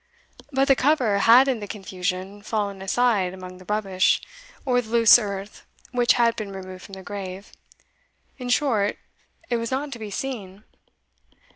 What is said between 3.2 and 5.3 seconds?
among the rubbish, or the loose